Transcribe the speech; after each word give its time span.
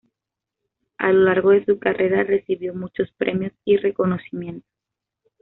A 0.97 1.11
lo 1.13 1.25
largo 1.25 1.51
de 1.51 1.63
su 1.63 1.77
carrera 1.77 2.23
recibió 2.23 2.73
muchos 2.73 3.11
premios 3.11 3.51
y 3.65 3.77
reconocimientos. 3.77 4.67